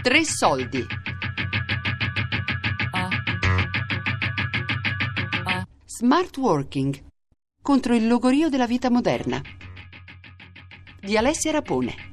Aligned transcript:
Tre 0.00 0.24
soldi. 0.24 0.86
Smart 5.84 6.36
working 6.36 7.04
contro 7.60 7.94
il 7.94 8.06
logorio 8.06 8.48
della 8.48 8.66
vita 8.66 8.90
moderna. 8.90 9.42
Di 11.00 11.16
Alessia 11.16 11.50
Rapone. 11.50 12.07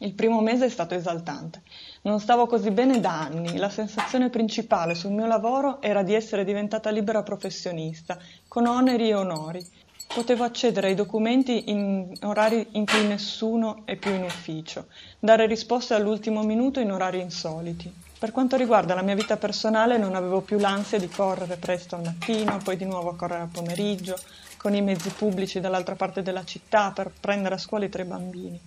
Il 0.00 0.14
primo 0.14 0.40
mese 0.40 0.66
è 0.66 0.68
stato 0.68 0.94
esaltante. 0.94 1.62
Non 2.02 2.20
stavo 2.20 2.46
così 2.46 2.70
bene 2.70 3.00
da 3.00 3.20
anni. 3.20 3.56
La 3.56 3.68
sensazione 3.68 4.30
principale 4.30 4.94
sul 4.94 5.10
mio 5.10 5.26
lavoro 5.26 5.82
era 5.82 6.04
di 6.04 6.14
essere 6.14 6.44
diventata 6.44 6.90
libera 6.90 7.24
professionista, 7.24 8.16
con 8.46 8.66
oneri 8.66 9.08
e 9.08 9.14
onori. 9.14 9.66
Potevo 10.06 10.44
accedere 10.44 10.86
ai 10.86 10.94
documenti 10.94 11.70
in 11.70 12.12
orari 12.22 12.66
in 12.72 12.86
cui 12.86 13.06
nessuno 13.06 13.82
è 13.84 13.96
più 13.96 14.14
in 14.14 14.22
ufficio, 14.22 14.86
dare 15.18 15.46
risposte 15.46 15.94
all'ultimo 15.94 16.42
minuto 16.44 16.80
in 16.80 16.92
orari 16.92 17.20
insoliti. 17.20 17.92
Per 18.18 18.30
quanto 18.30 18.56
riguarda 18.56 18.94
la 18.94 19.02
mia 19.02 19.14
vita 19.14 19.36
personale 19.36 19.98
non 19.98 20.14
avevo 20.14 20.40
più 20.40 20.58
l'ansia 20.58 20.98
di 20.98 21.08
correre 21.08 21.56
presto 21.56 21.96
al 21.96 22.04
mattino, 22.04 22.56
poi 22.64 22.76
di 22.76 22.84
nuovo 22.84 23.10
a 23.10 23.16
correre 23.16 23.42
al 23.42 23.48
pomeriggio, 23.48 24.16
con 24.56 24.74
i 24.74 24.80
mezzi 24.80 25.10
pubblici 25.10 25.60
dall'altra 25.60 25.94
parte 25.94 26.22
della 26.22 26.44
città 26.44 26.90
per 26.92 27.12
prendere 27.20 27.56
a 27.56 27.58
scuola 27.58 27.84
i 27.84 27.90
tre 27.90 28.04
bambini. 28.04 28.60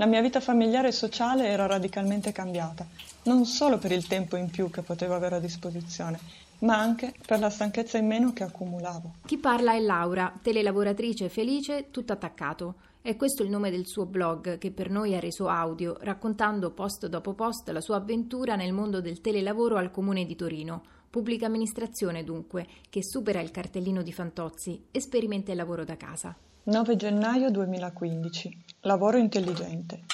La 0.00 0.06
mia 0.06 0.20
vita 0.20 0.38
familiare 0.38 0.88
e 0.88 0.92
sociale 0.92 1.48
era 1.48 1.66
radicalmente 1.66 2.30
cambiata, 2.30 2.86
non 3.24 3.44
solo 3.46 3.78
per 3.78 3.90
il 3.90 4.06
tempo 4.06 4.36
in 4.36 4.48
più 4.48 4.70
che 4.70 4.82
potevo 4.82 5.14
avere 5.14 5.34
a 5.34 5.40
disposizione, 5.40 6.20
ma 6.60 6.78
anche 6.78 7.14
per 7.26 7.40
la 7.40 7.50
stanchezza 7.50 7.98
in 7.98 8.06
meno 8.06 8.32
che 8.32 8.44
accumulavo. 8.44 9.14
Chi 9.26 9.38
parla 9.38 9.72
è 9.72 9.80
Laura, 9.80 10.32
telelavoratrice 10.40 11.28
felice, 11.28 11.88
tutto 11.90 12.12
attaccato. 12.12 12.76
È 13.02 13.16
questo 13.16 13.42
il 13.42 13.50
nome 13.50 13.72
del 13.72 13.88
suo 13.88 14.06
blog 14.06 14.58
che 14.58 14.70
per 14.70 14.88
noi 14.88 15.16
ha 15.16 15.20
reso 15.20 15.48
audio, 15.48 15.96
raccontando 16.00 16.70
post 16.70 17.08
dopo 17.08 17.32
post 17.32 17.68
la 17.70 17.80
sua 17.80 17.96
avventura 17.96 18.54
nel 18.54 18.72
mondo 18.72 19.00
del 19.00 19.20
telelavoro 19.20 19.78
al 19.78 19.90
comune 19.90 20.24
di 20.26 20.36
Torino. 20.36 20.82
Pubblica 21.10 21.46
amministrazione 21.46 22.22
dunque, 22.22 22.68
che 22.88 23.02
supera 23.02 23.40
il 23.40 23.50
cartellino 23.50 24.02
di 24.02 24.12
Fantozzi 24.12 24.80
e 24.92 25.00
sperimenta 25.00 25.50
il 25.50 25.56
lavoro 25.56 25.82
da 25.82 25.96
casa. 25.96 26.36
9 26.62 26.94
gennaio 26.94 27.50
2015. 27.50 28.67
Lavoro 28.88 29.18
intelligente. 29.18 30.04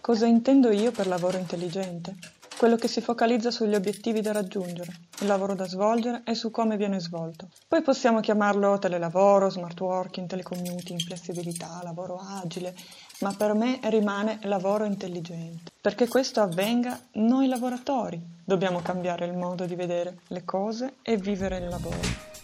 Cosa 0.00 0.24
intendo 0.24 0.70
io 0.70 0.90
per 0.90 1.06
lavoro 1.06 1.36
intelligente? 1.36 2.14
Quello 2.56 2.76
che 2.76 2.88
si 2.88 3.02
focalizza 3.02 3.50
sugli 3.50 3.74
obiettivi 3.74 4.22
da 4.22 4.32
raggiungere, 4.32 4.90
il 5.18 5.26
lavoro 5.26 5.54
da 5.54 5.66
svolgere 5.66 6.22
e 6.24 6.34
su 6.34 6.50
come 6.50 6.78
viene 6.78 6.98
svolto. 6.98 7.50
Poi 7.68 7.82
possiamo 7.82 8.20
chiamarlo 8.20 8.78
telelavoro, 8.78 9.50
smart 9.50 9.78
working, 9.78 10.26
telecommuting, 10.26 10.98
flessibilità, 10.98 11.78
lavoro 11.82 12.18
agile, 12.40 12.74
ma 13.20 13.34
per 13.34 13.52
me 13.52 13.80
rimane 13.82 14.38
lavoro 14.44 14.86
intelligente. 14.86 15.72
Perché 15.78 16.08
questo 16.08 16.40
avvenga, 16.40 16.98
noi 17.16 17.48
lavoratori 17.48 18.18
dobbiamo 18.42 18.80
cambiare 18.80 19.26
il 19.26 19.36
modo 19.36 19.66
di 19.66 19.74
vedere 19.74 20.20
le 20.28 20.42
cose 20.42 20.94
e 21.02 21.18
vivere 21.18 21.58
il 21.58 21.68
lavoro. 21.68 22.35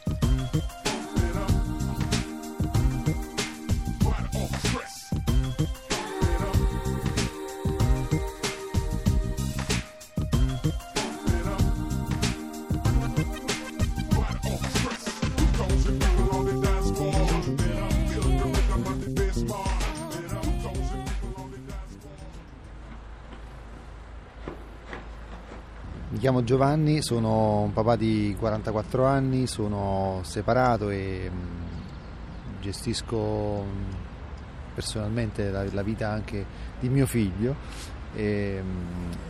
Chiamo 26.22 26.44
Giovanni, 26.44 27.02
sono 27.02 27.62
un 27.62 27.72
papà 27.72 27.96
di 27.96 28.36
44 28.38 29.04
anni, 29.04 29.48
sono 29.48 30.20
separato 30.22 30.88
e 30.88 31.28
mh, 31.28 32.60
gestisco 32.60 33.64
mh, 33.64 33.96
personalmente 34.72 35.50
la, 35.50 35.82
vita 35.82 36.10
anche 36.10 36.46
di 36.78 36.88
mio 36.88 37.06
figlio 37.06 37.56
mh, 38.12 38.16
e 38.16 38.62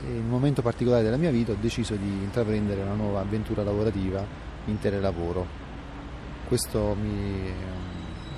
in 0.07 0.19
un 0.19 0.29
momento 0.29 0.61
particolare 0.61 1.03
della 1.03 1.17
mia 1.17 1.31
vita 1.31 1.53
ho 1.53 1.57
deciso 1.59 1.95
di 1.95 2.09
intraprendere 2.09 2.83
una 2.83 2.93
nuova 2.93 3.21
avventura 3.21 3.63
lavorativa 3.63 4.23
in 4.67 4.79
telelavoro. 4.79 5.47
Questo 6.47 6.95
mi 7.01 7.51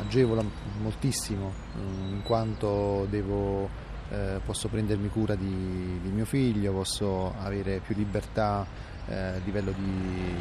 agevola 0.01 0.45
moltissimo 0.81 1.53
in 1.75 2.21
quanto 2.23 3.09
devo 3.11 3.69
eh, 4.11 4.41
posso 4.45 4.69
prendermi 4.69 5.09
cura 5.09 5.35
di, 5.35 6.01
di, 6.03 6.09
mio 6.11 6.25
figlio, 6.25 6.73
posso 6.73 7.35
avere 7.39 7.81
più 7.81 7.95
libertà 7.95 8.67
eh, 9.07 9.15
a 9.15 9.37
livello 9.45 9.73
di, 9.73 10.35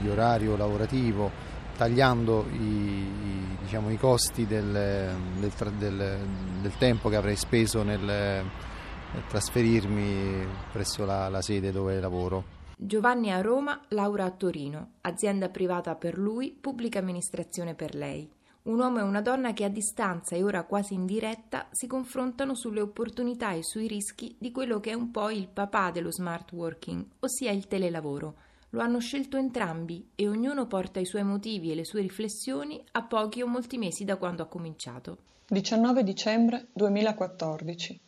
di, 0.00 0.08
orario 0.08 0.56
lavorativo, 0.56 1.30
tagliando 1.76 2.46
i, 2.50 2.56
i, 2.56 3.56
diciamo, 3.62 3.90
i 3.90 3.96
costi 3.96 4.46
del, 4.46 5.14
del, 5.38 5.52
del, 5.78 6.18
del, 6.60 6.72
tempo 6.78 7.08
che 7.08 7.16
avrei 7.16 7.36
speso 7.36 7.82
nel, 7.82 8.00
nel 8.00 9.26
trasferirmi 9.28 10.46
presso 10.72 11.04
la, 11.04 11.28
la 11.28 11.42
sede 11.42 11.72
dove 11.72 12.00
lavoro. 12.00 12.58
Giovanni 12.76 13.30
a 13.30 13.42
Roma, 13.42 13.78
Laura 13.88 14.24
a 14.24 14.30
Torino, 14.30 14.92
azienda 15.02 15.50
privata 15.50 15.94
per 15.96 16.16
lui, 16.16 16.56
pubblica 16.58 16.98
amministrazione 16.98 17.74
per 17.74 17.94
lei 17.94 18.38
un 18.62 18.78
uomo 18.78 18.98
e 18.98 19.02
una 19.02 19.22
donna 19.22 19.54
che 19.54 19.64
a 19.64 19.68
distanza 19.68 20.36
e 20.36 20.42
ora 20.42 20.64
quasi 20.64 20.92
in 20.92 21.06
diretta 21.06 21.66
si 21.70 21.86
confrontano 21.86 22.54
sulle 22.54 22.82
opportunità 22.82 23.52
e 23.52 23.62
sui 23.62 23.86
rischi 23.86 24.36
di 24.38 24.50
quello 24.52 24.80
che 24.80 24.90
è 24.90 24.94
un 24.94 25.10
po' 25.10 25.30
il 25.30 25.48
papà 25.48 25.90
dello 25.90 26.10
smart 26.10 26.52
working, 26.52 27.04
ossia 27.20 27.52
il 27.52 27.66
telelavoro. 27.66 28.34
Lo 28.70 28.80
hanno 28.80 29.00
scelto 29.00 29.36
entrambi 29.36 30.10
e 30.14 30.28
ognuno 30.28 30.66
porta 30.66 31.00
i 31.00 31.06
suoi 31.06 31.24
motivi 31.24 31.72
e 31.72 31.74
le 31.74 31.84
sue 31.84 32.02
riflessioni 32.02 32.82
a 32.92 33.02
pochi 33.02 33.40
o 33.40 33.46
molti 33.46 33.78
mesi 33.78 34.04
da 34.04 34.16
quando 34.16 34.42
ha 34.42 34.46
cominciato. 34.46 35.18
19 35.48 36.04
dicembre 36.04 36.68
2014 36.74 38.00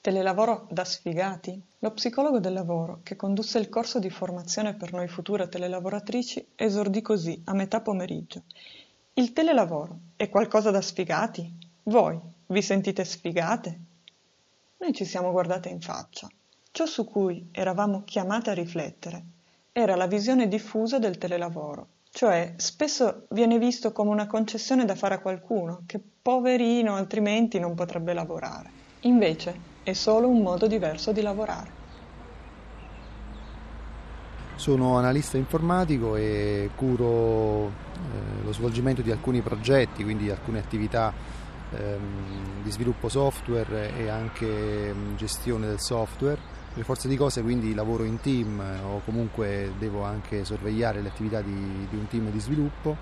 Telelavoro 0.00 0.66
da 0.70 0.84
sfigati? 0.84 1.62
Lo 1.80 1.90
psicologo 1.90 2.38
del 2.38 2.54
lavoro, 2.54 3.00
che 3.02 3.16
condusse 3.16 3.58
il 3.58 3.68
corso 3.68 3.98
di 3.98 4.08
formazione 4.08 4.74
per 4.74 4.94
noi 4.94 5.08
future 5.08 5.46
telelavoratrici, 5.46 6.52
esordì 6.54 7.02
così 7.02 7.42
a 7.44 7.52
metà 7.52 7.82
pomeriggio 7.82 8.44
il 9.20 9.34
telelavoro 9.34 9.98
è 10.16 10.30
qualcosa 10.30 10.70
da 10.70 10.80
sfigati? 10.80 11.46
Voi 11.82 12.18
vi 12.46 12.62
sentite 12.62 13.04
sfigate? 13.04 13.78
Noi 14.78 14.94
ci 14.94 15.04
siamo 15.04 15.30
guardate 15.30 15.68
in 15.68 15.82
faccia. 15.82 16.26
Ciò 16.70 16.86
su 16.86 17.04
cui 17.04 17.50
eravamo 17.52 18.02
chiamate 18.04 18.48
a 18.48 18.54
riflettere 18.54 19.22
era 19.72 19.94
la 19.94 20.06
visione 20.06 20.48
diffusa 20.48 20.98
del 20.98 21.18
telelavoro, 21.18 21.88
cioè 22.10 22.54
spesso 22.56 23.26
viene 23.32 23.58
visto 23.58 23.92
come 23.92 24.08
una 24.08 24.26
concessione 24.26 24.86
da 24.86 24.94
fare 24.94 25.16
a 25.16 25.20
qualcuno 25.20 25.82
che 25.84 26.00
poverino 26.22 26.94
altrimenti 26.94 27.58
non 27.58 27.74
potrebbe 27.74 28.14
lavorare. 28.14 28.70
Invece 29.00 29.54
è 29.82 29.92
solo 29.92 30.28
un 30.28 30.40
modo 30.40 30.66
diverso 30.66 31.12
di 31.12 31.20
lavorare. 31.20 31.79
Sono 34.60 34.98
analista 34.98 35.38
informatico 35.38 36.16
e 36.16 36.68
curo 36.76 37.68
eh, 37.68 38.44
lo 38.44 38.52
svolgimento 38.52 39.00
di 39.00 39.10
alcuni 39.10 39.40
progetti, 39.40 40.04
quindi 40.04 40.28
alcune 40.28 40.58
attività 40.58 41.14
ehm, 41.70 42.62
di 42.62 42.70
sviluppo 42.70 43.08
software 43.08 43.96
e 43.96 44.10
anche 44.10 44.92
mh, 44.92 45.16
gestione 45.16 45.66
del 45.66 45.80
software. 45.80 46.38
Per 46.74 46.84
forza 46.84 47.08
di 47.08 47.16
cose 47.16 47.40
quindi 47.40 47.72
lavoro 47.72 48.04
in 48.04 48.20
team 48.20 48.60
eh, 48.60 48.82
o 48.82 49.00
comunque 49.02 49.72
devo 49.78 50.02
anche 50.02 50.44
sorvegliare 50.44 51.00
le 51.00 51.08
attività 51.08 51.40
di, 51.40 51.86
di 51.88 51.96
un 51.96 52.06
team 52.08 52.30
di 52.30 52.38
sviluppo 52.38 52.94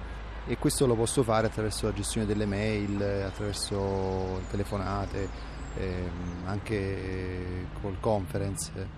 e 0.46 0.58
questo 0.58 0.86
lo 0.86 0.94
posso 0.94 1.24
fare 1.24 1.48
attraverso 1.48 1.86
la 1.86 1.92
gestione 1.92 2.24
delle 2.24 2.46
mail, 2.46 3.02
attraverso 3.26 4.42
telefonate, 4.48 5.28
ehm, 5.76 6.44
anche 6.44 7.66
col 7.82 7.96
conference. 7.98 8.97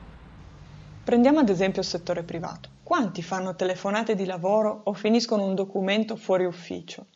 Prendiamo 1.03 1.39
ad 1.39 1.49
esempio 1.49 1.81
il 1.81 1.87
settore 1.87 2.23
privato. 2.23 2.69
Quanti 2.83 3.23
fanno 3.23 3.55
telefonate 3.55 4.15
di 4.15 4.27
lavoro 4.27 4.83
o 4.85 4.93
finiscono 4.93 5.45
un 5.45 5.55
documento 5.55 6.15
fuori 6.15 6.45
ufficio? 6.45 7.07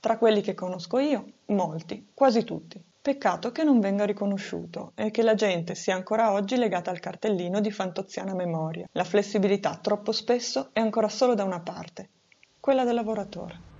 Tra 0.00 0.18
quelli 0.18 0.42
che 0.42 0.54
conosco 0.54 0.98
io, 0.98 1.24
molti, 1.46 2.10
quasi 2.12 2.44
tutti. 2.44 2.80
Peccato 3.00 3.50
che 3.50 3.64
non 3.64 3.80
venga 3.80 4.04
riconosciuto 4.04 4.92
e 4.94 5.10
che 5.10 5.22
la 5.22 5.34
gente 5.34 5.74
sia 5.74 5.94
ancora 5.94 6.32
oggi 6.32 6.56
legata 6.56 6.90
al 6.90 7.00
cartellino 7.00 7.60
di 7.60 7.70
fantoziana 7.70 8.34
memoria. 8.34 8.86
La 8.92 9.04
flessibilità 9.04 9.78
troppo 9.80 10.12
spesso 10.12 10.68
è 10.72 10.80
ancora 10.80 11.08
solo 11.08 11.34
da 11.34 11.42
una 11.42 11.60
parte, 11.60 12.10
quella 12.60 12.84
del 12.84 12.94
lavoratore. 12.94 13.70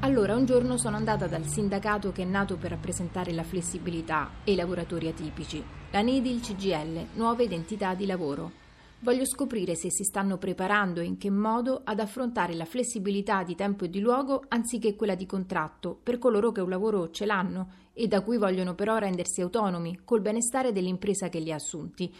Allora 0.00 0.34
un 0.34 0.44
giorno 0.44 0.76
sono 0.76 0.96
andata 0.96 1.26
dal 1.26 1.46
sindacato 1.46 2.12
che 2.12 2.22
è 2.22 2.26
nato 2.26 2.56
per 2.56 2.70
rappresentare 2.70 3.32
la 3.32 3.42
flessibilità 3.42 4.32
e 4.44 4.52
i 4.52 4.56
lavoratori 4.56 5.08
atipici, 5.08 5.64
la 5.94 6.00
NIDIL 6.00 6.40
CGL, 6.40 7.10
Nuove 7.14 7.44
Identità 7.44 7.94
di 7.94 8.04
Lavoro. 8.04 8.50
Voglio 8.98 9.24
scoprire 9.24 9.76
se 9.76 9.92
si 9.92 10.02
stanno 10.02 10.38
preparando 10.38 10.98
e 10.98 11.04
in 11.04 11.18
che 11.18 11.30
modo 11.30 11.82
ad 11.84 12.00
affrontare 12.00 12.52
la 12.54 12.64
flessibilità 12.64 13.44
di 13.44 13.54
tempo 13.54 13.84
e 13.84 13.90
di 13.90 14.00
luogo 14.00 14.42
anziché 14.48 14.96
quella 14.96 15.14
di 15.14 15.24
contratto 15.24 15.96
per 16.02 16.18
coloro 16.18 16.50
che 16.50 16.60
un 16.60 16.68
lavoro 16.68 17.12
ce 17.12 17.26
l'hanno 17.26 17.68
e 17.92 18.08
da 18.08 18.22
cui 18.22 18.38
vogliono 18.38 18.74
però 18.74 18.98
rendersi 18.98 19.40
autonomi 19.40 20.00
col 20.02 20.20
benestare 20.20 20.72
dell'impresa 20.72 21.28
che 21.28 21.38
li 21.38 21.52
ha 21.52 21.56
assunti. 21.56 22.12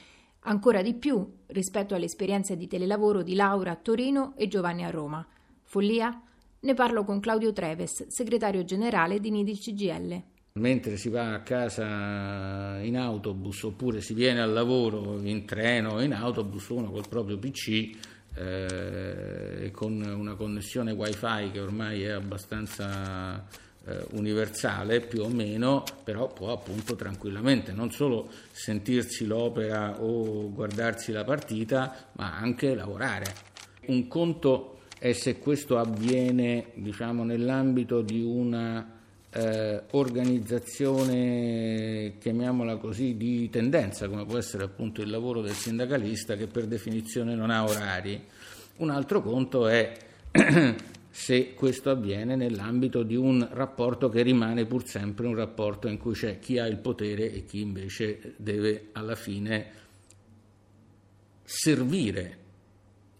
Ancora 0.43 0.81
di 0.81 0.94
più 0.94 1.38
rispetto 1.47 1.97
all'esperienza 1.97 2.55
di 2.55 2.69
telelavoro 2.69 3.25
di 3.25 3.35
Laura 3.35 3.73
a 3.73 3.76
Torino 3.76 4.35
e 4.37 4.47
Giovanni 4.47 4.85
a 4.85 4.91
Roma. 4.91 5.26
Follia? 5.62 6.23
Ne 6.61 6.75
parlo 6.75 7.03
con 7.03 7.19
Claudio 7.19 7.53
Treves, 7.53 8.06
segretario 8.06 8.62
generale 8.62 9.19
di 9.19 9.32
Nidil 9.32 9.59
CGL 9.59 10.32
mentre 10.61 10.97
si 10.97 11.09
va 11.09 11.35
a 11.35 11.41
casa 11.41 12.79
in 12.81 12.97
autobus 12.97 13.65
oppure 13.65 14.01
si 14.01 14.15
viene 14.15 14.41
al 14.41 14.53
lavoro 14.53 15.21
in 15.21 15.45
treno 15.45 15.95
o 15.95 16.01
in 16.01 16.12
autobus, 16.12 16.69
uno 16.69 16.93
col 16.93 17.09
proprio 17.09 17.39
PC 17.39 17.91
eh, 18.37 19.71
con 19.73 20.01
una 20.01 20.37
connessione 20.37 20.93
wifi 20.93 21.51
che 21.51 21.59
ormai 21.59 22.05
è 22.05 22.11
abbastanza 22.11 23.45
eh, 23.85 24.06
universale 24.12 25.01
più 25.01 25.23
o 25.23 25.29
meno, 25.29 25.83
però 26.05 26.29
può 26.29 26.53
appunto 26.53 26.95
tranquillamente 26.95 27.73
non 27.73 27.91
solo 27.91 28.31
sentirsi 28.53 29.27
l'opera 29.27 30.00
o 30.00 30.53
guardarsi 30.53 31.11
la 31.11 31.25
partita, 31.25 32.11
ma 32.12 32.39
anche 32.39 32.77
lavorare. 32.77 33.35
Un 33.87 34.07
conto 34.07 34.83
è 35.00 35.11
se 35.15 35.37
questo 35.37 35.79
avviene 35.79 36.71
diciamo, 36.75 37.25
nell'ambito 37.25 38.03
di 38.03 38.23
una 38.23 39.03
eh, 39.35 39.83
organizzazione, 39.91 42.15
chiamiamola 42.21 42.77
così, 42.77 43.17
di 43.17 43.51
tendenza, 43.51 44.09
come 44.09 44.25
può 44.25 44.39
essere 44.39 44.63
appunto 44.63 45.03
il 45.03 45.11
lavoro 45.11 45.41
del 45.41 45.55
sindacalista 45.55 46.37
che 46.37 46.47
per 46.47 46.67
definizione 46.67 47.35
non 47.35 47.51
ha 47.51 47.65
orari. 47.65 48.23
Un 48.77 48.91
altro 48.91 49.23
conto 49.23 49.67
è 49.67 49.93
se 51.11 51.55
questo 51.55 51.91
avviene 51.91 52.37
nell'ambito 52.37 53.03
di 53.03 53.17
un 53.17 53.45
rapporto 53.51 54.09
che 54.09 54.23
rimane 54.23 54.67
pur 54.67 54.87
sempre 54.87 55.27
un 55.27 55.35
rapporto 55.35 55.89
in 55.89 55.99
cui 55.99 56.15
c'è 56.15 56.39
chi 56.39 56.59
ha 56.59 56.67
il 56.67 56.79
potere 56.79 57.33
e 57.33 57.45
chi 57.45 57.61
invece 57.61 58.35
deve 58.37 58.91
alla 58.93 59.17
fine 59.17 59.83
servire 61.43 62.44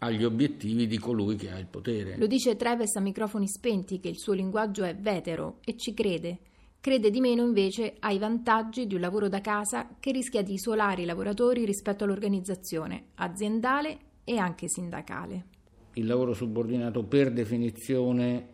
agli 0.05 0.25
obiettivi 0.25 0.87
di 0.87 0.99
colui 0.99 1.37
che 1.37 1.51
ha 1.51 1.59
il 1.59 1.67
potere. 1.67 2.17
Lo 2.17 2.27
dice 2.27 2.57
Treves 2.57 2.97
a 2.97 3.01
microfoni 3.01 3.49
spenti 3.49 4.01
che 4.01 4.09
il 4.09 4.19
suo 4.19 4.33
linguaggio 4.33 4.85
è 4.85 4.95
vetero 4.95 5.59
e 5.65 5.77
ci 5.77 5.95
crede. 5.95 6.39
Crede 6.81 7.11
di 7.11 7.21
meno 7.21 7.43
invece 7.43 7.97
ai 8.01 8.19
vantaggi 8.19 8.87
di 8.87 8.95
un 8.95 9.01
lavoro 9.01 9.29
da 9.29 9.41
casa 9.41 9.97
che 9.99 10.13
rischia 10.13 10.43
di 10.43 10.53
isolare 10.53 11.03
i 11.03 11.07
lavoratori 11.07 11.65
rispetto 11.65 12.05
all'organizzazione 12.05 13.07
aziendale 13.15 13.99
e 14.25 14.37
anche 14.37 14.69
sindacale. 14.69 15.47
Il 15.95 16.07
lavoro 16.07 16.35
subordinato 16.35 17.03
per 17.05 17.33
definizione, 17.33 18.49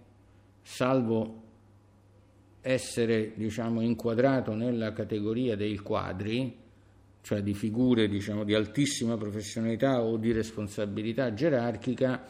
salvo 0.62 1.42
essere 2.60 3.32
diciamo, 3.34 3.80
inquadrato 3.80 4.54
nella 4.54 4.92
categoria 4.92 5.56
dei 5.56 5.78
quadri, 5.78 6.56
cioè 7.22 7.42
di 7.42 7.54
figure 7.54 8.08
diciamo, 8.08 8.44
di 8.44 8.54
altissima 8.54 9.16
professionalità 9.16 10.02
o 10.02 10.16
di 10.16 10.32
responsabilità 10.32 11.32
gerarchica, 11.34 12.24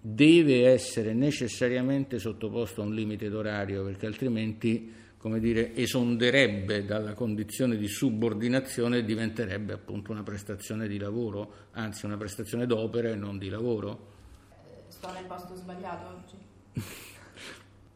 deve 0.00 0.68
essere 0.68 1.14
necessariamente 1.14 2.18
sottoposto 2.18 2.82
a 2.82 2.84
un 2.84 2.94
limite 2.94 3.28
d'orario, 3.28 3.84
perché 3.84 4.06
altrimenti 4.06 4.92
come 5.24 5.40
dire, 5.40 5.74
esonderebbe 5.74 6.84
dalla 6.84 7.14
condizione 7.14 7.78
di 7.78 7.88
subordinazione 7.88 8.98
e 8.98 9.04
diventerebbe 9.04 9.72
appunto 9.72 10.12
una 10.12 10.22
prestazione 10.22 10.86
di 10.86 10.98
lavoro, 10.98 11.68
anzi 11.70 12.04
una 12.04 12.18
prestazione 12.18 12.66
d'opera 12.66 13.08
e 13.08 13.14
non 13.14 13.38
di 13.38 13.48
lavoro. 13.48 14.12
Sto 14.88 15.10
nel 15.12 15.24
posto 15.24 15.54
sbagliato 15.54 16.14
oggi? 16.14 16.36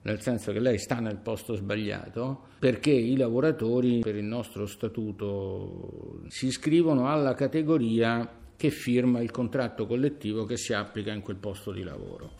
nel 0.08 0.22
senso 0.22 0.52
che 0.52 0.58
lei 0.58 0.78
sta 0.78 1.00
nel 1.00 1.18
posto 1.18 1.54
sbagliato, 1.54 2.46
perché 2.58 2.90
i 2.90 3.16
lavoratori 3.16 3.98
per 4.00 4.16
il 4.16 4.24
nostro 4.24 4.66
statuto 4.66 6.22
si 6.28 6.46
iscrivono 6.46 7.08
alla 7.08 7.34
categoria 7.34 8.28
che 8.56 8.70
firma 8.70 9.20
il 9.20 9.30
contratto 9.30 9.86
collettivo 9.86 10.44
che 10.44 10.56
si 10.56 10.72
applica 10.72 11.12
in 11.12 11.20
quel 11.20 11.36
posto 11.36 11.72
di 11.72 11.82
lavoro. 11.82 12.30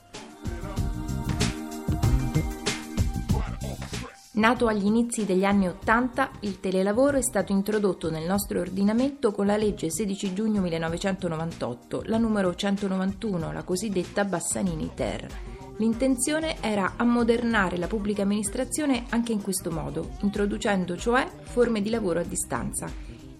Nato 4.32 4.66
agli 4.66 4.86
inizi 4.86 5.26
degli 5.26 5.44
anni 5.44 5.66
Ottanta, 5.66 6.30
il 6.40 6.60
telelavoro 6.60 7.18
è 7.18 7.22
stato 7.22 7.52
introdotto 7.52 8.08
nel 8.08 8.24
nostro 8.24 8.60
ordinamento 8.60 9.32
con 9.32 9.46
la 9.46 9.56
legge 9.56 9.90
16 9.90 10.32
giugno 10.32 10.60
1998, 10.62 12.02
la 12.06 12.18
numero 12.18 12.54
191, 12.54 13.52
la 13.52 13.64
cosiddetta 13.64 14.24
Bassanini 14.24 14.90
Ter 14.94 15.57
L'intenzione 15.78 16.60
era 16.60 16.94
ammodernare 16.96 17.76
la 17.76 17.86
pubblica 17.86 18.22
amministrazione 18.22 19.04
anche 19.10 19.30
in 19.30 19.40
questo 19.40 19.70
modo, 19.70 20.16
introducendo 20.22 20.96
cioè 20.96 21.28
forme 21.42 21.80
di 21.80 21.88
lavoro 21.88 22.18
a 22.18 22.24
distanza, 22.24 22.90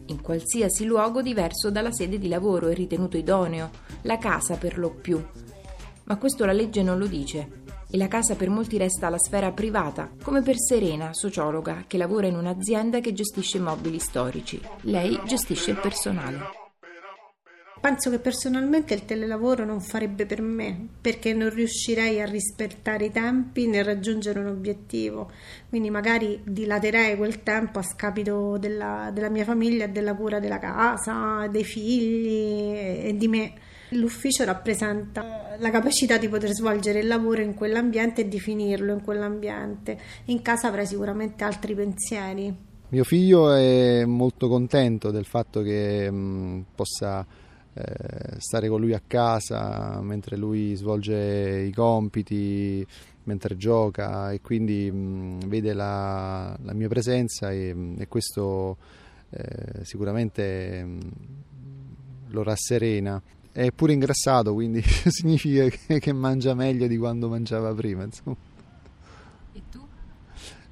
in 0.06 0.20
qualsiasi 0.20 0.84
luogo 0.84 1.20
diverso 1.20 1.70
dalla 1.70 1.90
sede 1.90 2.16
di 2.16 2.28
lavoro 2.28 2.68
e 2.68 2.74
ritenuto 2.74 3.16
idoneo, 3.16 3.70
la 4.02 4.18
casa 4.18 4.54
per 4.56 4.78
lo 4.78 4.90
più. 4.90 5.20
Ma 6.04 6.16
questo 6.16 6.44
la 6.44 6.52
legge 6.52 6.82
non 6.82 6.98
lo 6.98 7.06
dice. 7.06 7.66
E 7.90 7.96
la 7.96 8.06
casa 8.06 8.36
per 8.36 8.50
molti 8.50 8.76
resta 8.76 9.08
la 9.08 9.18
sfera 9.18 9.50
privata, 9.50 10.10
come 10.22 10.42
per 10.42 10.58
Serena, 10.58 11.12
sociologa, 11.14 11.84
che 11.86 11.96
lavora 11.96 12.28
in 12.28 12.36
un'azienda 12.36 13.00
che 13.00 13.14
gestisce 13.14 13.58
mobili 13.58 13.98
storici. 13.98 14.60
Lei 14.82 15.18
gestisce 15.24 15.72
il 15.72 15.78
personale. 15.78 16.67
Penso 17.80 18.10
che 18.10 18.18
personalmente 18.18 18.92
il 18.94 19.04
telelavoro 19.04 19.64
non 19.64 19.80
farebbe 19.80 20.26
per 20.26 20.42
me 20.42 20.88
perché 21.00 21.32
non 21.32 21.50
riuscirei 21.50 22.20
a 22.20 22.26
rispettare 22.26 23.06
i 23.06 23.10
tempi 23.10 23.66
né 23.68 23.82
raggiungere 23.82 24.40
un 24.40 24.46
obiettivo, 24.46 25.30
quindi 25.68 25.88
magari 25.88 26.40
dilaterei 26.44 27.16
quel 27.16 27.42
tempo 27.42 27.78
a 27.78 27.82
scapito 27.82 28.58
della, 28.58 29.10
della 29.12 29.28
mia 29.28 29.44
famiglia 29.44 29.86
della 29.86 30.14
cura 30.14 30.40
della 30.40 30.58
casa, 30.58 31.46
dei 31.48 31.64
figli 31.64 32.74
e, 32.74 33.14
di 33.16 33.28
me. 33.28 33.52
L'ufficio 33.90 34.44
rappresenta 34.44 35.56
la 35.58 35.70
capacità 35.70 36.18
di 36.18 36.28
poter 36.28 36.50
svolgere 36.50 36.98
il 36.98 37.06
lavoro 37.06 37.40
in 37.40 37.54
quell'ambiente 37.54 38.22
e 38.22 38.28
di 38.28 38.38
finirlo 38.38 38.92
in 38.92 39.02
quell'ambiente. 39.02 39.98
In 40.26 40.42
casa 40.42 40.68
avrei 40.68 40.84
sicuramente 40.84 41.44
altri 41.44 41.74
pensieri. 41.74 42.54
Mio 42.90 43.04
figlio 43.04 43.52
è 43.52 44.04
molto 44.04 44.48
contento 44.48 45.10
del 45.10 45.26
fatto 45.26 45.62
che 45.62 46.10
mh, 46.10 46.64
possa 46.74 47.20
eh, 47.20 47.47
stare 48.38 48.68
con 48.68 48.80
lui 48.80 48.94
a 48.94 49.02
casa 49.06 50.00
mentre 50.00 50.36
lui 50.36 50.74
svolge 50.74 51.60
i 51.60 51.72
compiti, 51.72 52.86
mentre 53.24 53.56
gioca 53.56 54.32
e 54.32 54.40
quindi 54.40 54.90
mh, 54.90 55.46
vede 55.46 55.74
la, 55.74 56.56
la, 56.62 56.72
mia 56.72 56.88
presenza 56.88 57.52
e, 57.52 57.94
e 57.98 58.08
questo 58.08 58.76
eh, 59.30 59.84
sicuramente 59.84 60.82
mh, 60.82 60.98
lo 62.28 62.42
rasserena. 62.42 63.20
È 63.52 63.70
pure 63.72 63.92
ingrassato, 63.92 64.54
quindi 64.54 64.82
significa 65.08 65.68
che, 65.68 65.98
che 65.98 66.12
mangia 66.12 66.54
meglio 66.54 66.86
di 66.86 66.96
quando 66.96 67.28
mangiava 67.28 67.74
prima. 67.74 68.04
Insomma. 68.04 68.47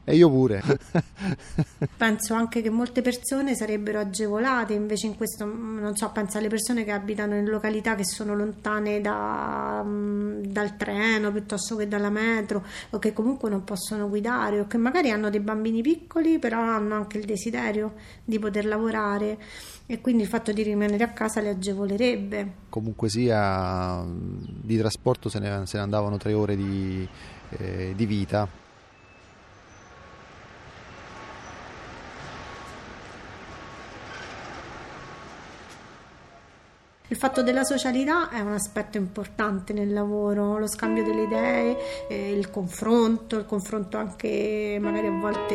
E 0.08 0.14
io 0.14 0.30
pure. 0.30 0.62
penso 1.96 2.34
anche 2.34 2.62
che 2.62 2.70
molte 2.70 3.02
persone 3.02 3.56
sarebbero 3.56 3.98
agevolate, 3.98 4.72
invece 4.72 5.08
in 5.08 5.16
questo, 5.16 5.44
non 5.44 5.96
so, 5.96 6.12
penso 6.12 6.38
alle 6.38 6.46
persone 6.46 6.84
che 6.84 6.92
abitano 6.92 7.34
in 7.34 7.46
località 7.46 7.96
che 7.96 8.04
sono 8.04 8.36
lontane 8.36 9.00
da, 9.00 9.82
mm, 9.84 10.44
dal 10.44 10.76
treno 10.76 11.32
piuttosto 11.32 11.74
che 11.74 11.88
dalla 11.88 12.10
metro 12.10 12.64
o 12.90 13.00
che 13.00 13.12
comunque 13.12 13.50
non 13.50 13.64
possono 13.64 14.08
guidare 14.08 14.60
o 14.60 14.68
che 14.68 14.76
magari 14.76 15.10
hanno 15.10 15.28
dei 15.28 15.40
bambini 15.40 15.82
piccoli 15.82 16.38
però 16.38 16.60
hanno 16.60 16.94
anche 16.94 17.18
il 17.18 17.24
desiderio 17.24 17.94
di 18.24 18.38
poter 18.38 18.64
lavorare 18.64 19.38
e 19.86 20.00
quindi 20.00 20.22
il 20.22 20.28
fatto 20.28 20.52
di 20.52 20.62
rimanere 20.62 21.02
a 21.02 21.08
casa 21.08 21.40
le 21.40 21.48
agevolerebbe. 21.48 22.52
Comunque 22.68 23.08
sia, 23.08 24.04
di 24.06 24.78
trasporto 24.78 25.28
se 25.28 25.40
ne, 25.40 25.66
se 25.66 25.78
ne 25.78 25.82
andavano 25.82 26.16
tre 26.16 26.32
ore 26.32 26.54
di, 26.54 27.08
eh, 27.58 27.92
di 27.96 28.06
vita 28.06 28.64
Il 37.08 37.16
fatto 37.16 37.42
della 37.42 37.62
socialità 37.62 38.30
è 38.30 38.40
un 38.40 38.52
aspetto 38.52 38.96
importante 38.96 39.72
nel 39.72 39.92
lavoro, 39.92 40.58
lo 40.58 40.66
scambio 40.66 41.04
delle 41.04 41.22
idee, 41.22 42.08
eh, 42.08 42.32
il 42.32 42.50
confronto, 42.50 43.36
il 43.36 43.46
confronto 43.46 43.96
anche 43.96 44.76
magari 44.80 45.06
a 45.06 45.12
volte 45.12 45.54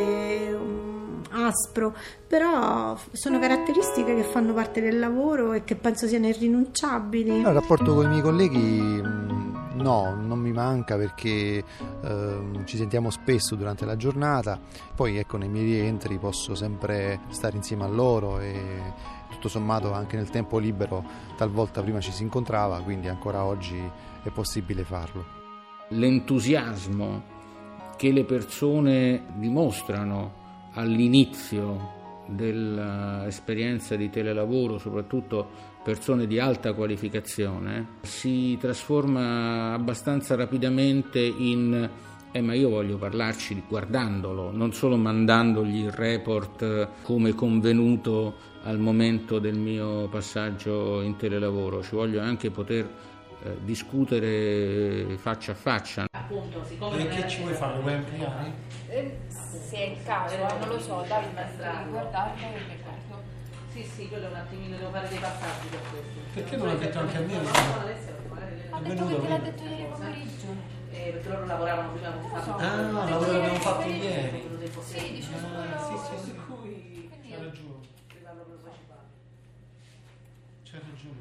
um, 0.58 1.22
aspro, 1.30 1.94
però 2.26 2.96
sono 3.12 3.38
caratteristiche 3.38 4.14
che 4.14 4.22
fanno 4.22 4.54
parte 4.54 4.80
del 4.80 4.98
lavoro 4.98 5.52
e 5.52 5.62
che 5.62 5.74
penso 5.74 6.06
siano 6.06 6.26
irrinunciabili. 6.26 7.40
Il 7.40 7.52
rapporto 7.52 7.92
con 7.94 8.06
i 8.06 8.08
miei 8.08 8.22
colleghi 8.22 8.58
mm, 8.58 9.32
No, 9.74 10.14
non 10.14 10.38
mi 10.38 10.52
manca 10.52 10.96
perché 10.96 11.64
eh, 12.02 12.40
ci 12.64 12.76
sentiamo 12.76 13.10
spesso 13.10 13.56
durante 13.56 13.84
la 13.84 13.96
giornata, 13.96 14.58
poi 14.94 15.16
ecco 15.16 15.36
nei 15.36 15.48
miei 15.48 15.64
rientri 15.64 16.18
posso 16.18 16.54
sempre 16.54 17.20
stare 17.30 17.56
insieme 17.56 17.84
a 17.84 17.88
loro 17.88 18.38
e 18.38 19.20
tutto 19.42 19.48
sommato 19.48 19.92
anche 19.92 20.14
nel 20.14 20.30
tempo 20.30 20.58
libero 20.58 21.04
talvolta 21.36 21.82
prima 21.82 21.98
ci 21.98 22.12
si 22.12 22.22
incontrava, 22.22 22.80
quindi 22.80 23.08
ancora 23.08 23.44
oggi 23.44 23.76
è 24.22 24.30
possibile 24.30 24.84
farlo. 24.84 25.24
L'entusiasmo 25.88 27.30
che 27.96 28.12
le 28.12 28.24
persone 28.24 29.24
dimostrano 29.34 30.70
all'inizio 30.74 32.00
dell'esperienza 32.28 33.96
di 33.96 34.10
telelavoro, 34.10 34.78
soprattutto 34.78 35.70
persone 35.82 36.28
di 36.28 36.38
alta 36.38 36.72
qualificazione, 36.72 37.98
si 38.02 38.56
trasforma 38.60 39.72
abbastanza 39.72 40.36
rapidamente 40.36 41.18
in 41.18 41.90
eh, 42.32 42.40
ma 42.40 42.54
io 42.54 42.70
voglio 42.70 42.96
parlarci 42.96 43.62
guardandolo, 43.68 44.50
non 44.50 44.72
solo 44.72 44.96
mandandogli 44.96 45.84
il 45.84 45.92
report 45.92 46.88
come 47.02 47.34
convenuto 47.34 48.50
al 48.64 48.78
momento 48.78 49.38
del 49.38 49.56
mio 49.56 50.08
passaggio 50.08 51.02
in 51.02 51.16
telelavoro, 51.16 51.82
ci 51.82 51.94
voglio 51.94 52.20
anche 52.20 52.50
poter 52.50 52.88
eh, 53.44 53.56
discutere 53.64 55.16
faccia 55.18 55.52
a 55.52 55.54
faccia. 55.54 56.06
Appunto, 56.10 56.64
siccome... 56.66 57.02
E 57.02 57.08
che 57.08 57.28
ci 57.28 57.42
vuoi 57.42 57.52
fare? 57.52 57.80
Vuoi 57.80 57.94
ampliare? 57.94 58.52
Eh, 58.88 59.18
se 59.28 59.76
è 59.76 59.90
il 59.90 60.02
caso, 60.04 60.36
non 60.36 60.68
lo 60.68 60.78
so, 60.78 61.04
Davide, 61.06 61.32
ma 61.34 61.82
guardarlo 61.90 63.22
Sì, 63.72 63.82
sì, 63.84 64.08
quello 64.08 64.28
un 64.28 64.34
attimino 64.36 64.76
devo 64.76 64.90
fare 64.90 65.08
dei 65.08 65.18
passaggi 65.18 65.66
per 65.68 65.80
questo. 65.90 66.20
Perché 66.32 66.56
non 66.56 66.66
l'ha 66.68 66.74
detto 66.74 66.98
anche 66.98 67.16
a 67.16 67.20
me? 67.20 67.34
No, 67.34 67.50
Ha 68.70 68.80
detto 68.80 69.06
che 69.06 69.20
te 69.20 69.28
l'ha 69.28 69.38
detto 69.38 69.62
ieri 69.64 69.86
pomeriggio. 69.90 70.31
Eh, 71.02 71.10
perché 71.10 71.28
loro 71.28 71.46
lavoravano 71.46 71.92
prima 71.92 72.10
con 72.12 72.42
so. 72.42 72.54
Ah, 72.58 73.08
lavoro 73.10 73.30
che 73.30 73.36
abbiamo 73.36 73.58
fatto 73.58 73.88
ieri. 73.88 74.50
Sì, 74.84 75.12
dice 75.12 75.28
ah, 75.34 75.78
sì, 75.84 75.94
sì, 75.96 76.24
sì. 76.24 76.32
C'ha 76.32 77.38
ragione. 77.38 77.86
C'ha 80.64 80.78
ragione, 80.78 81.20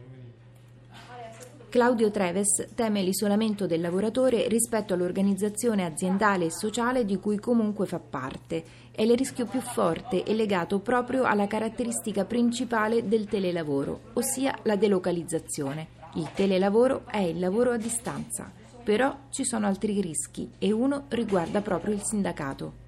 Claudio 1.70 2.12
Treves 2.12 2.68
teme 2.76 3.02
l'isolamento 3.02 3.66
del 3.66 3.82
lavoratore 3.82 4.48
rispetto 4.48 4.94
all'organizzazione 4.94 5.86
aziendale 5.86 6.46
e 6.46 6.52
sociale 6.52 7.06
di 7.06 7.18
cui 7.18 7.40
comunque 7.40 7.86
fa 7.88 8.00
parte 8.00 8.64
e 8.92 9.04
il 9.04 9.16
rischio 9.16 9.46
più 9.46 9.62
forte 9.62 10.24
è 10.24 10.34
legato 10.34 10.80
proprio 10.80 11.24
alla 11.24 11.48
caratteristica 11.48 12.26
principale 12.26 13.08
del 13.08 13.26
telelavoro, 13.26 14.02
ossia 14.14 14.60
la 14.64 14.76
delocalizzazione. 14.76 16.00
Il 16.16 16.30
telelavoro 16.36 17.04
è 17.08 17.20
il 17.20 17.40
lavoro 17.40 17.72
a 17.72 17.78
distanza, 17.78 18.52
però 18.84 19.28
ci 19.30 19.44
sono 19.44 19.68
altri 19.68 20.02
rischi 20.02 20.50
e 20.58 20.72
uno 20.72 21.06
riguarda 21.10 21.62
proprio 21.62 21.94
il 21.94 22.02
sindacato. 22.02 22.80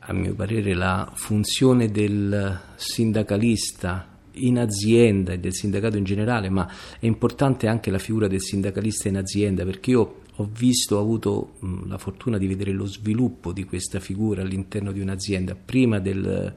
A 0.00 0.12
mio 0.12 0.34
parere 0.34 0.74
la 0.74 1.10
funzione 1.14 1.90
del 1.90 2.58
sindacalista 2.76 4.16
in 4.32 4.58
azienda 4.58 5.32
e 5.32 5.38
del 5.38 5.52
sindacato 5.52 5.96
in 5.96 6.04
generale, 6.04 6.48
ma 6.48 6.66
è 6.98 7.06
importante 7.06 7.66
anche 7.66 7.90
la 7.90 7.98
figura 7.98 8.28
del 8.28 8.40
sindacalista 8.40 9.08
in 9.08 9.16
azienda 9.16 9.64
perché 9.64 9.90
io 9.90 10.20
ho 10.40 10.48
visto, 10.50 10.96
ho 10.96 11.00
avuto 11.00 11.54
la 11.86 11.98
fortuna 11.98 12.38
di 12.38 12.46
vedere 12.46 12.70
lo 12.72 12.86
sviluppo 12.86 13.52
di 13.52 13.64
questa 13.64 13.98
figura 13.98 14.42
all'interno 14.42 14.92
di 14.92 15.00
un'azienda 15.00 15.56
prima 15.56 15.98
del, 15.98 16.54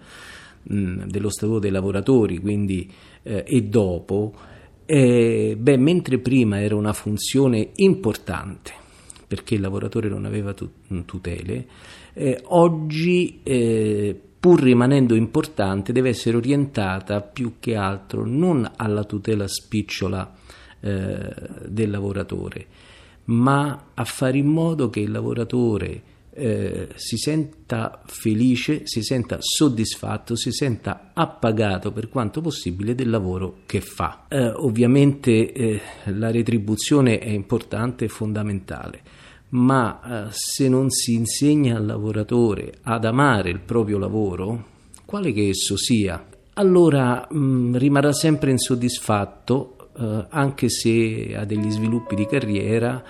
dello 0.64 1.30
statuto 1.30 1.60
dei 1.60 1.72
lavoratori 1.72 2.38
quindi, 2.38 2.92
eh, 3.24 3.44
e 3.46 3.62
dopo. 3.64 4.50
Eh, 4.94 5.56
beh, 5.58 5.78
mentre 5.78 6.20
prima 6.20 6.60
era 6.60 6.76
una 6.76 6.92
funzione 6.92 7.70
importante 7.76 8.74
perché 9.26 9.56
il 9.56 9.62
lavoratore 9.62 10.10
non 10.10 10.26
aveva 10.26 10.54
tutele, 10.54 11.66
eh, 12.12 12.42
oggi 12.48 13.40
eh, 13.42 14.20
pur 14.38 14.62
rimanendo 14.62 15.16
importante, 15.16 15.94
deve 15.94 16.10
essere 16.10 16.36
orientata 16.36 17.22
più 17.22 17.54
che 17.62 17.78
altro 17.78 18.26
non 18.26 18.70
alla 18.76 19.06
tutela 19.06 19.48
spicciola 19.48 20.36
eh, 20.82 21.36
del 21.70 21.90
lavoratore, 21.90 22.66
ma 23.26 23.92
a 23.94 24.04
fare 24.04 24.40
in 24.40 24.48
modo 24.48 24.90
che 24.90 25.00
il 25.00 25.12
lavoratore 25.12 26.02
eh, 26.34 26.90
si 26.96 27.18
senta 27.18 28.02
felice, 28.06 28.82
si 28.86 29.04
senta 29.04 29.38
soddisfatto, 29.40 30.36
si 30.36 30.52
senta 30.52 31.12
appagato 31.14 31.92
per 31.92 32.10
quanto 32.10 32.42
possibile 32.42 32.96
del 32.96 33.10
lavoro 33.10 33.60
che 33.66 33.82
fa. 33.82 34.26
Eh, 34.30 34.48
ovviamente 34.48 35.52
eh, 35.52 35.82
la 36.06 36.32
retribuzione 36.32 37.20
è 37.20 37.30
importante 37.30 38.06
e 38.06 38.10
fondamentale 38.10 39.02
ma 39.52 40.28
eh, 40.28 40.32
se 40.32 40.70
non 40.70 40.90
si 40.90 41.14
insegna 41.14 41.78
al 41.78 41.86
lavoratore 41.86 42.74
ad 42.84 43.06
amare 43.06 43.50
il 43.50 43.60
proprio 43.60 43.98
lavoro, 43.98 44.66
quale 45.06 45.34
che 45.34 45.50
esso 45.50 45.76
sia, 45.76 46.26
allora 46.54 47.28
mh, 47.30 47.38
mm, 47.38 47.76
rimarrà 47.76 48.14
sempre 48.14 48.52
insoddisfatto 48.52 49.92
eh, 49.98 50.26
anche 50.30 50.70
se 50.70 51.34
ha 51.36 51.46
degli 51.46 51.70
sviluppi 51.70 52.16
di 52.16 52.26
carriera 52.26 53.04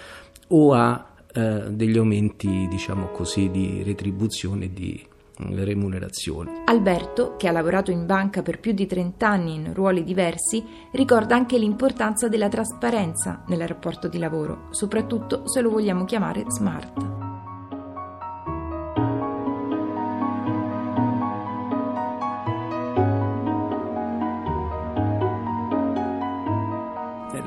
o 0.47 0.73
ha 0.73 1.10
eh, 1.33 1.63
degli 1.69 1.97
aumenti, 1.97 2.67
diciamo 2.69 3.07
così, 3.07 3.49
di 3.49 3.83
retribuzione 3.83 4.71
di 4.71 5.07
remunerazione. 5.49 6.63
Alberto, 6.65 7.35
che 7.35 7.47
ha 7.47 7.51
lavorato 7.51 7.91
in 7.91 8.05
banca 8.05 8.41
per 8.41 8.59
più 8.59 8.73
di 8.73 8.85
30 8.85 9.27
anni 9.27 9.55
in 9.55 9.73
ruoli 9.73 10.03
diversi, 10.03 10.63
ricorda 10.91 11.35
anche 11.35 11.57
l'importanza 11.57 12.27
della 12.27 12.49
trasparenza 12.49 13.43
nel 13.47 13.67
rapporto 13.67 14.07
di 14.07 14.19
lavoro, 14.19 14.67
soprattutto 14.71 15.47
se 15.47 15.61
lo 15.61 15.69
vogliamo 15.69 16.05
chiamare 16.05 16.43
smart. 16.47 17.19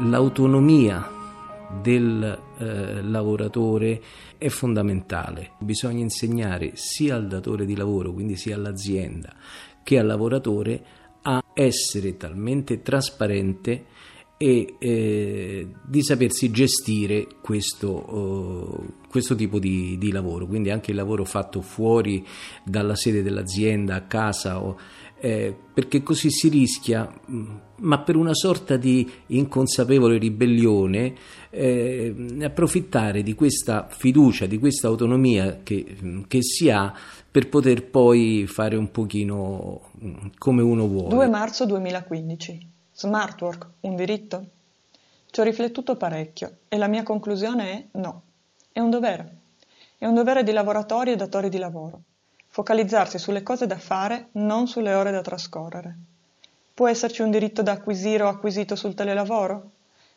L'autonomia 0.07 1.13
del 1.85 2.41
eh, 2.59 3.03
lavoratore 3.03 4.00
è 4.38 4.49
fondamentale. 4.49 5.50
Bisogna 5.59 6.00
insegnare 6.00 6.73
sia 6.76 7.14
al 7.14 7.29
datore 7.29 7.67
di 7.67 7.76
lavoro, 7.76 8.14
quindi 8.14 8.37
sia 8.37 8.55
all'azienda, 8.55 9.35
che 9.83 9.99
al 9.99 10.07
lavoratore 10.07 10.83
a 11.21 11.43
essere 11.53 12.17
talmente 12.17 12.81
trasparente 12.81 13.85
e 14.38 14.76
eh, 14.79 15.69
di 15.87 16.03
sapersi 16.03 16.50
gestire 16.50 17.26
questo, 17.41 17.91
uh, 17.91 18.95
questo 19.09 19.35
tipo 19.35 19.59
di, 19.59 19.97
di, 19.99 20.11
lavoro, 20.11 20.47
quindi 20.47 20.71
anche 20.71 20.91
il 20.91 20.97
lavoro 20.97 21.25
fatto 21.25 21.61
fuori 21.61 22.26
dalla 22.64 22.97
sede 22.97 23.23
dell'azienda, 23.23 23.95
a 23.95 24.03
casa, 24.03 24.61
o, 24.61 24.76
eh, 25.25 25.57
perché 25.73 26.02
così 26.02 26.31
si 26.31 26.50
rischia, 26.50 27.11
mm, 27.31 27.57
ma 27.76 27.99
per 28.00 28.14
una 28.14 28.35
sorta 28.35 28.76
di 28.76 29.11
inconsapevole 29.28 30.19
ribellione, 30.19 31.14
eh, 31.49 32.14
approfittare 32.43 33.23
di 33.23 33.33
questa 33.33 33.88
fiducia, 33.88 34.45
di 34.45 34.59
questa 34.59 34.88
autonomia 34.88 35.61
che, 35.62 35.97
mm, 36.02 36.25
che 36.28 36.43
si 36.43 36.69
ha 36.69 36.93
per 37.31 37.49
poter 37.49 37.87
poi 37.87 38.45
fare 38.47 38.76
un 38.76 38.90
pochino 38.90 39.93
mm, 40.04 40.26
come 40.37 40.61
uno 40.61 40.87
vuole. 40.87 41.14
2 41.14 41.28
marzo 41.28 41.64
2015. 41.64 42.69
Smart 42.93 43.40
work, 43.40 43.66
un 43.81 43.97
diritto? 43.97 44.45
Ci 45.31 45.40
ho 45.40 45.43
riflettuto 45.43 45.97
parecchio 45.97 46.59
e 46.69 46.76
la 46.76 46.87
mia 46.87 47.02
conclusione 47.02 47.71
è 47.71 47.99
no. 47.99 48.23
È 48.71 48.78
un 48.78 48.90
dovere. 48.90 49.37
È 49.97 50.04
un 50.04 50.12
dovere 50.12 50.43
di 50.43 50.52
lavoratori 50.52 51.12
e 51.12 51.16
datori 51.16 51.49
di 51.49 51.57
lavoro. 51.57 52.02
Focalizzarsi 52.55 53.19
sulle 53.19 53.43
cose 53.43 53.67
da 53.67 53.79
fare, 53.79 54.29
non 54.35 54.69
sulle 54.69 54.95
ore 54.95 55.11
da 55.11 55.23
trascorrere. 55.23 55.97
Può 56.73 56.87
esserci 56.87 57.21
un 57.21 57.33
diritto 57.33 57.63
da 57.63 57.73
acquisire 57.73 58.23
o 58.23 58.29
acquisito 58.29 58.77
sul 58.77 58.95
telelavoro? 58.95 59.71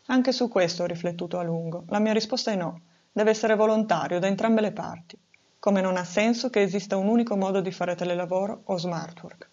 Anche 0.05 0.31
su 0.31 0.47
questo 0.47 0.83
ho 0.83 0.85
riflettuto 0.85 1.39
a 1.39 1.41
lungo. 1.41 1.85
La 1.87 1.97
mia 1.97 2.13
risposta 2.13 2.51
è 2.51 2.55
no. 2.55 2.79
Deve 3.11 3.31
essere 3.31 3.55
volontario 3.55 4.19
da 4.19 4.27
entrambe 4.27 4.61
le 4.61 4.71
parti. 4.71 5.17
Come 5.57 5.81
non 5.81 5.97
ha 5.97 6.03
senso 6.03 6.51
che 6.51 6.61
esista 6.61 6.95
un 6.95 7.07
unico 7.07 7.35
modo 7.35 7.59
di 7.59 7.71
fare 7.71 7.95
telelavoro 7.95 8.61
o 8.65 8.77
smart 8.77 9.19
work. 9.23 9.49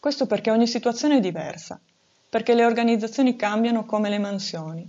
Questo 0.00 0.24
perché 0.24 0.50
ogni 0.50 0.66
situazione 0.66 1.18
è 1.18 1.20
diversa, 1.20 1.78
perché 2.30 2.54
le 2.54 2.64
organizzazioni 2.64 3.36
cambiano 3.36 3.84
come 3.84 4.08
le 4.08 4.18
mansioni. 4.18 4.88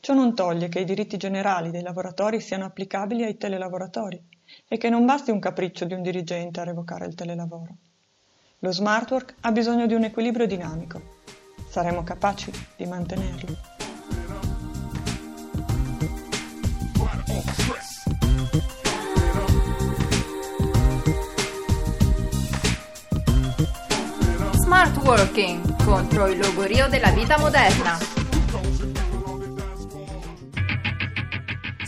Ciò 0.00 0.14
non 0.14 0.34
toglie 0.34 0.68
che 0.68 0.80
i 0.80 0.84
diritti 0.84 1.16
generali 1.16 1.70
dei 1.70 1.82
lavoratori 1.82 2.40
siano 2.40 2.64
applicabili 2.64 3.22
ai 3.22 3.38
telelavoratori 3.38 4.32
e 4.68 4.76
che 4.76 4.88
non 4.88 5.06
basti 5.06 5.30
un 5.30 5.38
capriccio 5.38 5.84
di 5.84 5.94
un 5.94 6.02
dirigente 6.02 6.60
a 6.60 6.64
revocare 6.64 7.06
il 7.06 7.14
telelavoro. 7.14 7.76
Lo 8.60 8.72
smart 8.72 9.10
work 9.10 9.34
ha 9.40 9.52
bisogno 9.52 9.86
di 9.86 9.94
un 9.94 10.04
equilibrio 10.04 10.46
dinamico. 10.46 11.00
Saremo 11.68 12.02
capaci 12.02 12.50
di 12.76 12.86
mantenerlo. 12.86 13.56
Smart 24.52 24.96
Working 25.04 25.84
contro 25.84 26.26
il 26.28 26.38
logorio 26.38 26.88
della 26.88 27.10
vita 27.10 27.38
moderna. 27.38 28.13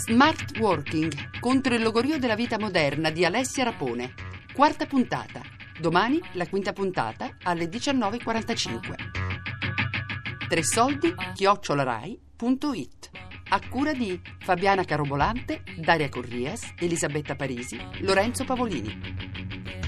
Smart 0.09 0.57
Working 0.61 1.41
contro 1.41 1.75
il 1.75 1.83
logorio 1.83 2.17
della 2.17 2.37
vita 2.37 2.61
moderna 2.61 3.11
di 3.11 3.25
Alessia 3.25 3.65
Rapone. 3.65 4.15
Quarta 4.55 4.87
puntata. 4.87 5.41
Domani 5.81 6.21
la 6.35 6.47
quinta 6.47 6.73
puntata 6.73 7.39
alle 7.43 7.69
19.45. 7.69 8.95
Tre 10.49 10.63
soldi 10.63 11.13
chiocciolarai.it 11.35 13.11
a 13.49 13.61
cura 13.69 13.93
di 13.93 14.21
Fabiana 14.39 14.85
Carobolante, 14.85 15.65
Daria 15.77 16.09
Corrias, 16.09 16.73
Elisabetta 16.79 17.35
Parisi, 17.35 17.77
Lorenzo 18.03 18.45
Pavolini. 18.45 18.97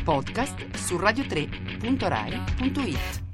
Podcast 0.03 0.75
su 0.75 0.97
radio3.rai.it. 0.97 3.28